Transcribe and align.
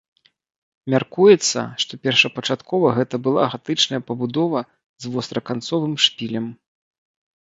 Мяркуецца, 0.93 1.59
што 1.83 1.99
першапачаткова 2.07 2.87
гэта 2.99 3.15
была 3.27 3.43
гатычная 3.53 4.01
пабудова 4.07 4.59
з 5.07 5.15
востраканцовым 5.17 5.93
шпілем. 6.07 6.53